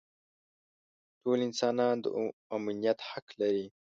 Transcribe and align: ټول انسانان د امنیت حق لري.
ټول 1.21 1.39
انسانان 1.47 1.95
د 2.03 2.05
امنیت 2.57 2.99
حق 3.09 3.27
لري. 3.41 3.65